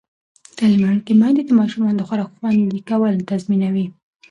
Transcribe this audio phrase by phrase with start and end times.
[0.57, 3.85] تعلیم لرونکې میندې د ماشومانو د خوراک خوندي کول تضمینوي.